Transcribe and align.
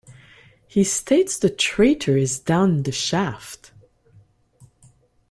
He 0.67 0.83
states 0.83 1.37
the 1.37 1.51
traitor 1.51 2.17
is 2.17 2.39
down 2.39 2.81
the 2.81 2.91
shaft. 2.91 3.71